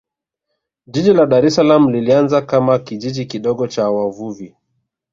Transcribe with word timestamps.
jiji 0.91 1.13
la 1.17 1.25
dar 1.31 1.45
es 1.45 1.55
salaam 1.55 1.83
lilianza 1.89 2.41
kama 2.41 2.79
kijiji 2.79 3.25
kidogo 3.25 3.67
cha 3.67 3.89
wavuvi 3.89 4.55